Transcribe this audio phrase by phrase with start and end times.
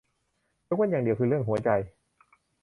[0.67, 1.69] ยกเว้นอย่างเดียวคือเรื่องหัวใจ